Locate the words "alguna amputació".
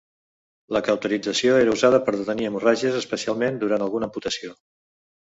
3.89-4.61